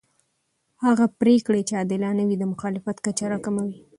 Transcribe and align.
هغه 0.85 1.05
پرېکړې 1.19 1.61
چې 1.67 1.73
عادلانه 1.79 2.23
وي 2.27 2.35
د 2.39 2.43
مخالفت 2.53 2.97
کچه 3.05 3.25
راکموي 3.31 3.75